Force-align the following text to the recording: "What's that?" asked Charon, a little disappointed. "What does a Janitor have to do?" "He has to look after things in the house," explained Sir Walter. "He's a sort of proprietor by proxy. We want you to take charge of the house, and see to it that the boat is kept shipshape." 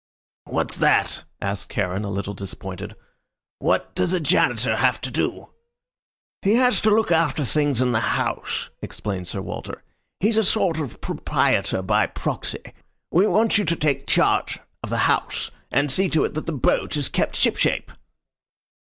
"What's 0.45 0.77
that?" 0.77 1.25
asked 1.43 1.69
Charon, 1.69 2.03
a 2.03 2.09
little 2.09 2.33
disappointed. 2.33 2.95
"What 3.59 3.93
does 3.93 4.13
a 4.13 4.19
Janitor 4.19 4.77
have 4.77 4.99
to 5.01 5.11
do?" 5.11 5.49
"He 6.41 6.55
has 6.55 6.81
to 6.81 6.89
look 6.89 7.11
after 7.11 7.45
things 7.45 7.81
in 7.83 7.91
the 7.91 7.99
house," 7.99 8.71
explained 8.81 9.27
Sir 9.27 9.43
Walter. 9.43 9.83
"He's 10.19 10.37
a 10.37 10.43
sort 10.43 10.79
of 10.79 11.01
proprietor 11.01 11.83
by 11.83 12.07
proxy. 12.07 12.73
We 13.11 13.27
want 13.27 13.59
you 13.59 13.65
to 13.65 13.75
take 13.75 14.07
charge 14.07 14.57
of 14.81 14.89
the 14.89 14.97
house, 15.05 15.51
and 15.69 15.91
see 15.91 16.09
to 16.09 16.25
it 16.25 16.33
that 16.33 16.47
the 16.47 16.51
boat 16.51 16.97
is 16.97 17.07
kept 17.07 17.35
shipshape." 17.35 17.91